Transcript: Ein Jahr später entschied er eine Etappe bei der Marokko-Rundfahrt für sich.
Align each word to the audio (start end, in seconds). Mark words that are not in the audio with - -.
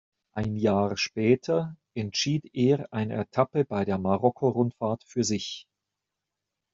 Ein 0.33 0.55
Jahr 0.55 0.97
später 0.97 1.77
entschied 1.93 2.49
er 2.53 2.91
eine 2.91 3.17
Etappe 3.21 3.65
bei 3.65 3.85
der 3.85 3.99
Marokko-Rundfahrt 3.99 5.03
für 5.03 5.23
sich. 5.23 5.67